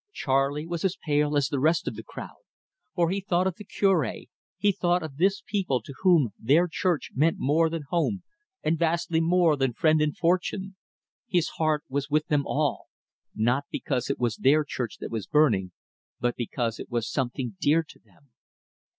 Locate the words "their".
6.39-6.67, 14.37-14.63